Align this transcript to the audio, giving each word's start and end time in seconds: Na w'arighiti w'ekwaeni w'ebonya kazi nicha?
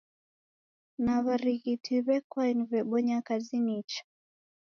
Na 1.05 1.15
w'arighiti 1.23 1.93
w'ekwaeni 2.05 2.63
w'ebonya 2.69 3.17
kazi 3.27 3.57
nicha? 3.65 4.01